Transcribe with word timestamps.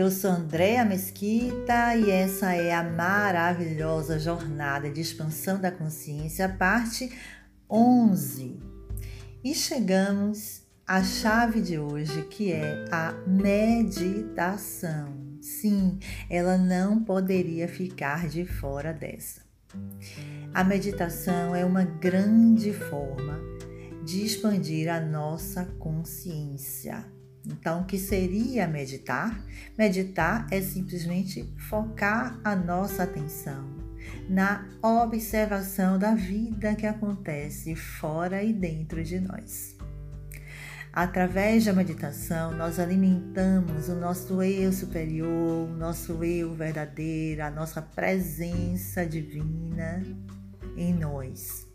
Eu 0.00 0.10
sou 0.10 0.30
Andréa 0.30 0.82
Mesquita 0.82 1.94
e 1.94 2.10
essa 2.10 2.54
é 2.54 2.72
a 2.72 2.82
maravilhosa 2.82 4.18
jornada 4.18 4.88
de 4.88 5.02
expansão 5.02 5.60
da 5.60 5.70
consciência, 5.70 6.48
parte 6.48 7.12
11. 7.68 8.58
E 9.44 9.54
chegamos 9.54 10.62
à 10.86 11.04
chave 11.04 11.60
de 11.60 11.78
hoje, 11.78 12.22
que 12.30 12.50
é 12.50 12.86
a 12.90 13.12
meditação. 13.26 15.14
Sim, 15.38 15.98
ela 16.30 16.56
não 16.56 17.04
poderia 17.04 17.68
ficar 17.68 18.26
de 18.26 18.46
fora 18.46 18.94
dessa. 18.94 19.42
A 20.54 20.64
meditação 20.64 21.54
é 21.54 21.62
uma 21.62 21.84
grande 21.84 22.72
forma 22.72 23.38
de 24.02 24.24
expandir 24.24 24.90
a 24.90 24.98
nossa 24.98 25.66
consciência. 25.78 27.19
Então, 27.46 27.82
o 27.82 27.84
que 27.84 27.98
seria 27.98 28.68
meditar? 28.68 29.42
Meditar 29.76 30.46
é 30.50 30.60
simplesmente 30.60 31.52
focar 31.68 32.38
a 32.44 32.54
nossa 32.54 33.04
atenção 33.04 33.80
na 34.28 34.66
observação 34.82 35.98
da 35.98 36.14
vida 36.14 36.74
que 36.74 36.86
acontece 36.86 37.74
fora 37.74 38.42
e 38.42 38.52
dentro 38.52 39.02
de 39.02 39.20
nós. 39.20 39.76
Através 40.92 41.64
da 41.64 41.72
meditação, 41.72 42.52
nós 42.56 42.80
alimentamos 42.80 43.88
o 43.88 43.94
nosso 43.94 44.42
eu 44.42 44.72
superior, 44.72 45.68
o 45.68 45.76
nosso 45.76 46.24
eu 46.24 46.52
verdadeiro, 46.52 47.44
a 47.44 47.50
nossa 47.50 47.80
presença 47.80 49.06
divina 49.06 50.02
em 50.76 50.92
nós. 50.92 51.68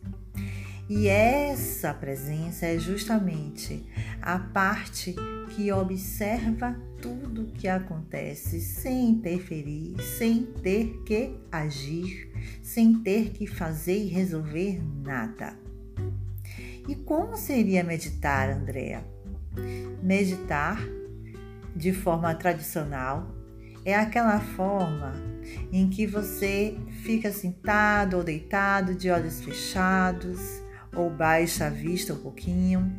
E 0.88 1.08
essa 1.08 1.94
presença 1.96 2.68
é 2.68 2.78
justamente 2.78 3.84
a 4.22 4.38
parte 4.38 5.16
que 5.50 5.72
observa 5.72 6.80
tudo 7.02 7.42
o 7.42 7.52
que 7.52 7.68
acontece 7.68 8.60
sem 8.60 9.10
interferir, 9.10 9.96
sem 10.18 10.44
ter 10.44 11.02
que 11.04 11.36
agir, 11.52 12.32
sem 12.62 13.00
ter 13.00 13.32
que 13.32 13.48
fazer 13.48 13.98
e 13.98 14.10
resolver 14.10 14.80
nada. 15.04 15.58
E 16.88 16.94
como 16.94 17.36
seria 17.36 17.84
meditar, 17.84 18.52
Andréa? 18.52 19.04
Meditar 20.04 20.80
de 21.76 21.92
forma 21.94 22.36
tradicional 22.36 23.34
é 23.84 23.96
aquela 23.96 24.40
forma 24.40 25.14
em 25.72 25.90
que 25.90 26.06
você 26.06 26.78
fica 27.02 27.32
sentado 27.32 28.18
ou 28.18 28.24
deitado 28.24 28.94
de 28.94 29.10
olhos 29.10 29.42
fechados 29.42 30.64
ou 30.96 31.10
baixa 31.10 31.68
a 31.68 31.70
vista 31.70 32.14
um 32.14 32.18
pouquinho 32.18 32.92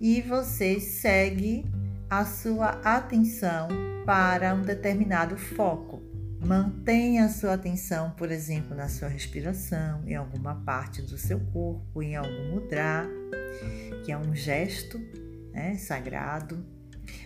e 0.00 0.20
você 0.20 0.80
segue 0.80 1.64
a 2.10 2.24
sua 2.24 2.70
atenção 2.84 3.68
para 4.04 4.54
um 4.54 4.62
determinado 4.62 5.36
foco. 5.36 6.02
Mantenha 6.44 7.24
a 7.24 7.28
sua 7.30 7.54
atenção, 7.54 8.10
por 8.10 8.30
exemplo, 8.30 8.76
na 8.76 8.88
sua 8.88 9.08
respiração, 9.08 10.02
em 10.06 10.14
alguma 10.14 10.56
parte 10.56 11.00
do 11.00 11.16
seu 11.16 11.40
corpo, 11.40 12.02
em 12.02 12.16
algum 12.16 12.52
mudra, 12.52 13.08
que 14.04 14.12
é 14.12 14.18
um 14.18 14.34
gesto 14.34 15.00
né, 15.52 15.76
sagrado. 15.78 16.62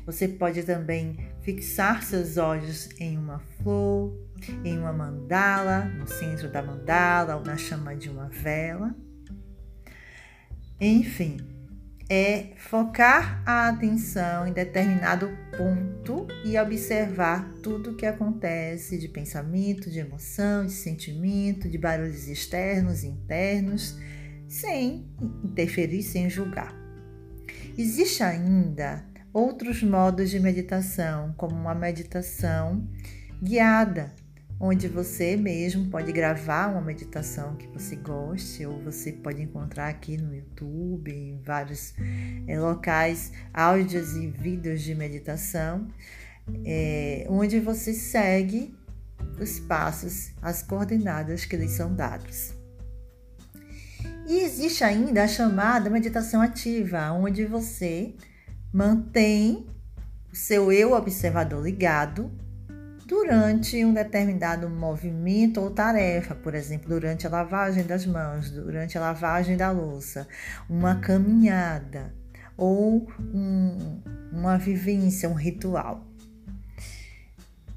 Você 0.06 0.28
pode 0.28 0.62
também 0.62 1.18
fixar 1.40 2.04
seus 2.04 2.36
olhos 2.36 2.88
em 3.00 3.18
uma 3.18 3.40
flor, 3.40 4.16
em 4.64 4.78
uma 4.78 4.92
mandala, 4.92 5.80
no 5.80 6.06
centro 6.06 6.48
da 6.48 6.62
mandala 6.62 7.36
ou 7.36 7.42
na 7.42 7.56
chama 7.56 7.96
de 7.96 8.08
uma 8.08 8.28
vela. 8.28 8.94
Enfim, 10.80 11.38
é 12.08 12.52
focar 12.56 13.42
a 13.44 13.68
atenção 13.68 14.46
em 14.46 14.52
determinado 14.52 15.28
ponto 15.56 16.26
e 16.44 16.56
observar 16.56 17.52
tudo 17.62 17.90
o 17.90 17.96
que 17.96 18.06
acontece 18.06 18.96
de 18.96 19.08
pensamento, 19.08 19.90
de 19.90 19.98
emoção, 19.98 20.64
de 20.64 20.72
sentimento, 20.72 21.68
de 21.68 21.76
barulhos 21.76 22.28
externos 22.28 23.02
e 23.02 23.08
internos, 23.08 23.98
sem 24.46 25.06
interferir, 25.44 26.02
sem 26.02 26.30
julgar. 26.30 26.74
Existe 27.76 28.22
ainda 28.22 29.04
outros 29.32 29.82
modos 29.82 30.30
de 30.30 30.40
meditação, 30.40 31.34
como 31.36 31.54
uma 31.54 31.74
meditação 31.74 32.88
guiada, 33.42 34.14
onde 34.60 34.88
você 34.88 35.36
mesmo 35.36 35.88
pode 35.88 36.10
gravar 36.10 36.68
uma 36.68 36.80
meditação 36.80 37.54
que 37.56 37.66
você 37.68 37.94
goste, 37.94 38.66
ou 38.66 38.82
você 38.82 39.12
pode 39.12 39.40
encontrar 39.40 39.88
aqui 39.88 40.16
no 40.16 40.34
YouTube, 40.34 41.12
em 41.12 41.40
vários 41.42 41.94
é, 42.46 42.58
locais, 42.58 43.32
áudios 43.54 44.16
e 44.16 44.26
vídeos 44.26 44.82
de 44.82 44.94
meditação, 44.94 45.86
é, 46.64 47.26
onde 47.28 47.60
você 47.60 47.92
segue 47.92 48.76
os 49.40 49.60
passos, 49.60 50.32
as 50.42 50.62
coordenadas 50.62 51.44
que 51.44 51.56
lhes 51.56 51.72
são 51.72 51.94
dados. 51.94 52.52
E 54.26 54.40
existe 54.40 54.82
ainda 54.82 55.22
a 55.22 55.28
chamada 55.28 55.88
meditação 55.88 56.42
ativa, 56.42 57.12
onde 57.12 57.44
você 57.44 58.14
mantém 58.72 59.66
o 60.32 60.36
seu 60.36 60.70
eu 60.72 60.92
observador 60.92 61.64
ligado 61.64 62.30
durante 63.08 63.82
um 63.86 63.94
determinado 63.94 64.68
movimento 64.68 65.62
ou 65.62 65.70
tarefa, 65.70 66.34
por 66.34 66.54
exemplo, 66.54 66.90
durante 66.90 67.26
a 67.26 67.30
lavagem 67.30 67.84
das 67.84 68.04
mãos, 68.04 68.50
durante 68.50 68.98
a 68.98 69.00
lavagem 69.00 69.56
da 69.56 69.70
louça, 69.70 70.28
uma 70.68 70.96
caminhada 70.96 72.14
ou 72.54 73.10
um, 73.32 74.02
uma 74.30 74.58
vivência, 74.58 75.26
um 75.26 75.32
ritual. 75.32 76.06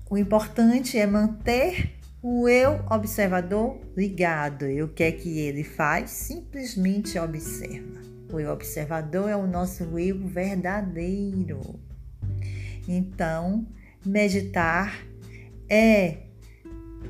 O 0.09 0.17
importante 0.17 0.97
é 0.97 1.07
manter 1.07 1.93
o 2.21 2.49
eu 2.49 2.83
observador 2.91 3.79
ligado. 3.95 4.65
E 4.65 4.83
o 4.83 4.89
que 4.89 5.03
é 5.03 5.11
que 5.13 5.39
ele 5.39 5.63
faz? 5.63 6.09
Simplesmente 6.09 7.17
observa. 7.17 8.01
O 8.33 8.37
eu 8.37 8.51
observador 8.51 9.29
é 9.29 9.35
o 9.35 9.47
nosso 9.47 9.97
eu 9.97 10.27
verdadeiro. 10.27 11.79
Então, 12.85 13.65
meditar 14.05 15.10
é 15.71 16.17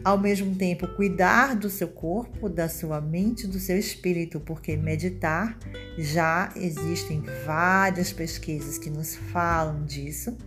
ao 0.04 0.18
mesmo 0.18 0.56
tempo 0.56 0.88
cuidar 0.96 1.56
do 1.56 1.70
seu 1.70 1.88
corpo, 1.88 2.48
da 2.48 2.70
sua 2.70 3.02
mente, 3.02 3.48
do 3.48 3.60
seu 3.60 3.78
espírito, 3.78 4.40
porque 4.40 4.78
meditar 4.78 5.58
já 5.98 6.52
existem 6.56 7.24
várias 7.46 8.14
pesquisas 8.14 8.78
que 8.78 8.90
nos 8.90 9.16
falam 9.16 9.84
disso. 9.86 10.38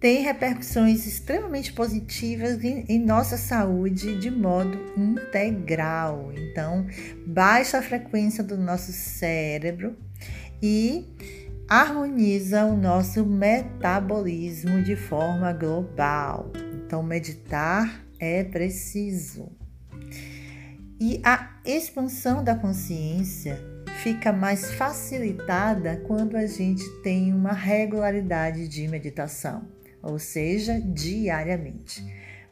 Tem 0.00 0.22
repercussões 0.22 1.06
extremamente 1.06 1.72
positivas 1.72 2.62
em, 2.62 3.00
nossa 3.00 3.36
saúde 3.36 4.16
de 4.16 4.30
modo 4.30 4.78
integral. 4.96 6.32
Então, 6.36 6.86
baixa 7.26 7.78
a 7.78 7.82
frequência 7.82 8.44
do 8.44 8.56
nosso 8.56 8.92
cérebro 8.92 9.96
e 10.62 11.04
harmoniza 11.68 12.64
o 12.64 12.76
nosso 12.76 13.26
metabolismo 13.26 14.82
de 14.82 14.94
forma 14.94 15.52
global. 15.52 16.52
Então, 16.88 17.02
meditar 17.02 18.02
é 18.18 18.42
preciso. 18.42 19.52
E 20.98 21.20
a 21.22 21.60
expansão 21.62 22.42
da 22.42 22.54
consciência 22.54 23.60
fica 24.02 24.32
mais 24.32 24.70
facilitada 24.72 25.98
quando 26.06 26.34
a 26.34 26.46
gente 26.46 26.82
tem 27.02 27.34
uma 27.34 27.52
regularidade 27.52 28.66
de 28.68 28.88
meditação, 28.88 29.68
ou 30.02 30.18
seja, 30.18 30.80
diariamente. 30.80 32.02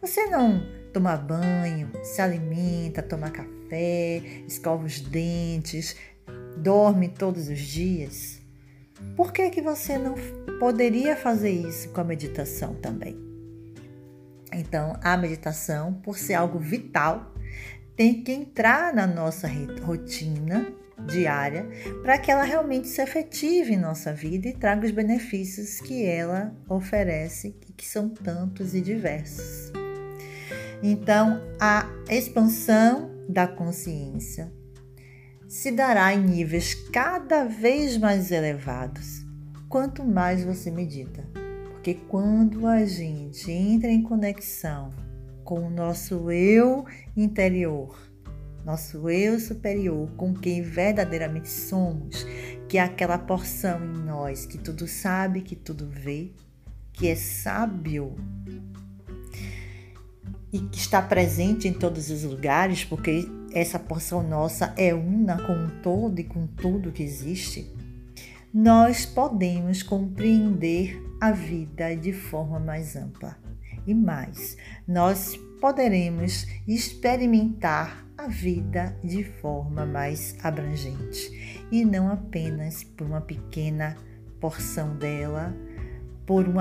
Você 0.02 0.26
não 0.26 0.62
toma 0.92 1.16
banho, 1.16 1.90
se 2.04 2.20
alimenta, 2.20 3.02
toma 3.02 3.30
café, 3.30 4.18
escova 4.46 4.84
os 4.84 5.00
dentes, 5.00 5.96
dorme 6.58 7.08
todos 7.08 7.48
os 7.48 7.58
dias. 7.58 8.42
Por 9.16 9.32
que, 9.32 9.48
que 9.48 9.62
você 9.62 9.96
não 9.96 10.14
poderia 10.60 11.16
fazer 11.16 11.52
isso 11.52 11.88
com 11.88 12.02
a 12.02 12.04
meditação 12.04 12.74
também? 12.74 13.25
Então, 14.52 14.98
a 15.02 15.16
meditação, 15.16 15.94
por 15.94 16.18
ser 16.18 16.34
algo 16.34 16.58
vital, 16.58 17.34
tem 17.96 18.22
que 18.22 18.32
entrar 18.32 18.94
na 18.94 19.06
nossa 19.06 19.48
rotina 19.82 20.66
diária 21.06 21.66
para 22.02 22.18
que 22.18 22.30
ela 22.30 22.42
realmente 22.42 22.88
se 22.88 23.00
efetive 23.02 23.74
em 23.74 23.78
nossa 23.78 24.12
vida 24.12 24.48
e 24.48 24.52
traga 24.52 24.86
os 24.86 24.92
benefícios 24.92 25.80
que 25.80 26.04
ela 26.04 26.54
oferece 26.68 27.54
que 27.76 27.86
são 27.86 28.08
tantos 28.08 28.74
e 28.74 28.80
diversos. 28.80 29.72
Então, 30.82 31.40
a 31.60 31.88
expansão 32.08 33.10
da 33.28 33.46
consciência 33.46 34.52
se 35.48 35.70
dará 35.70 36.12
em 36.12 36.22
níveis 36.22 36.74
cada 36.92 37.44
vez 37.44 37.96
mais 37.96 38.30
elevados 38.30 39.24
quanto 39.68 40.04
mais 40.04 40.44
você 40.44 40.70
medita. 40.70 41.45
Porque 41.86 42.00
quando 42.08 42.66
a 42.66 42.84
gente 42.84 43.48
entra 43.48 43.88
em 43.88 44.02
conexão 44.02 44.90
com 45.44 45.68
o 45.68 45.70
nosso 45.70 46.32
eu 46.32 46.84
interior, 47.16 47.96
nosso 48.64 49.08
eu 49.08 49.38
superior, 49.38 50.10
com 50.16 50.34
quem 50.34 50.62
verdadeiramente 50.62 51.48
somos, 51.48 52.26
que 52.68 52.76
é 52.76 52.80
aquela 52.80 53.16
porção 53.16 53.78
em 53.84 54.04
nós 54.04 54.44
que 54.44 54.58
tudo 54.58 54.88
sabe, 54.88 55.42
que 55.42 55.54
tudo 55.54 55.88
vê, 55.88 56.32
que 56.92 57.06
é 57.06 57.14
sábio, 57.14 58.16
e 60.52 60.58
que 60.58 60.78
está 60.78 61.00
presente 61.00 61.68
em 61.68 61.72
todos 61.72 62.10
os 62.10 62.24
lugares, 62.24 62.84
porque 62.84 63.28
essa 63.52 63.78
porção 63.78 64.28
nossa 64.28 64.74
é 64.76 64.92
una 64.92 65.40
com 65.46 65.52
um 65.52 65.80
todo 65.82 66.18
e 66.18 66.24
com 66.24 66.48
tudo 66.48 66.90
que 66.90 67.04
existe, 67.04 67.72
nós 68.52 69.06
podemos 69.06 69.84
compreender 69.84 71.05
a 71.20 71.32
vida 71.32 71.94
de 71.96 72.12
forma 72.12 72.58
mais 72.58 72.96
ampla. 72.96 73.36
E 73.86 73.94
mais, 73.94 74.56
nós 74.86 75.36
poderemos 75.60 76.46
experimentar 76.66 78.04
a 78.18 78.28
vida 78.28 78.96
de 79.04 79.22
forma 79.22 79.86
mais 79.86 80.36
abrangente 80.42 81.66
e 81.70 81.84
não 81.84 82.10
apenas 82.10 82.82
por 82.82 83.06
uma 83.06 83.20
pequena 83.20 83.96
porção 84.40 84.96
dela, 84.96 85.54
por 86.24 86.48
um 86.48 86.56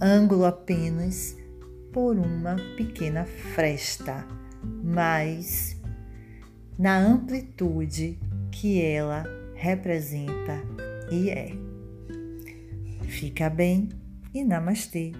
ângulo 0.00 0.44
apenas, 0.44 1.36
por 1.92 2.16
uma 2.16 2.56
pequena 2.76 3.24
fresta, 3.54 4.26
mas 4.82 5.76
na 6.78 6.98
amplitude 6.98 8.18
que 8.50 8.82
ela 8.82 9.24
representa 9.54 10.62
e 11.10 11.30
é. 11.30 11.71
Fica 13.12 13.50
bem 13.50 13.90
e 14.32 14.42
namastê. 14.42 15.12